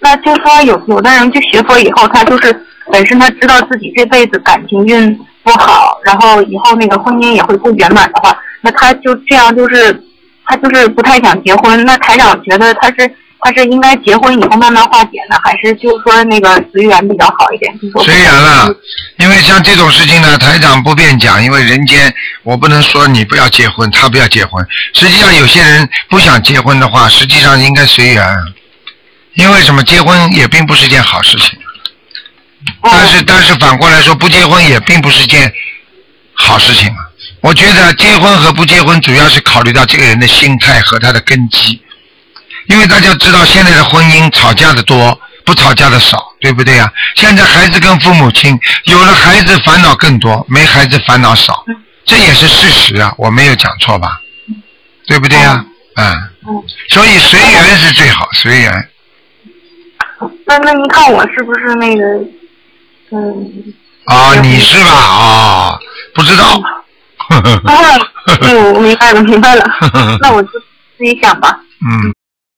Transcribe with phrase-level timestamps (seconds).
[0.00, 10.02] 那就说有有的人去学佛以后，他就是本身他知道自己这辈子感情运不好，然后以后那个婚姻也会不圆满的话，那他就这样就是
[10.44, 11.84] 他就是不太想结婚。
[11.84, 13.10] 那台长觉得他是
[13.42, 17.72] 他是应该结婚以后慢慢化解呢，还是就是说那个随缘比较好一点？
[18.04, 18.68] 随缘了，
[19.18, 22.12] 因为像这种事情呢，台长不便讲，因为人间
[22.42, 24.66] 我不能说你不要结婚，他不要结婚。
[24.92, 28.26] 实际上有些人不想结婚的话，实际上应该随缘，
[29.34, 29.82] 因为什么？
[29.84, 31.58] 结婚也并不是件好事情。
[32.82, 35.52] 但是但是反过来说，不结婚也并不是件
[36.34, 36.96] 好事情啊。
[37.40, 41.80] 我觉得结婚和不结婚主要是考虑到这个人的心态和他的根基，
[42.68, 46.92] 因为大家知道现在的婚姻吵架的多，不吵架的少，对不对呀？
[47.16, 51.64] 现在孩子跟父母亲有了孩子烦恼更多，没孩子烦恼少，
[52.04, 54.20] 这也是事实啊，我没有讲错吧？
[55.06, 55.64] 对不对呀？
[55.96, 56.14] 嗯，
[56.90, 58.88] 所以随缘是最好，随缘。
[60.46, 62.02] 那那您看我是不是那个
[63.12, 63.74] 嗯？
[64.04, 64.90] 啊，你是吧？
[64.92, 65.78] 啊，
[66.14, 66.44] 不知道。
[67.64, 67.98] 啊，
[68.42, 69.64] 嗯，我明白了，明白了。
[70.20, 70.48] 那我就
[70.98, 71.60] 自己想吧。
[71.86, 72.12] 嗯，